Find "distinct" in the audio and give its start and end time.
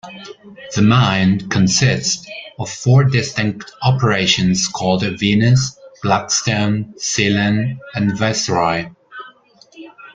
3.03-3.71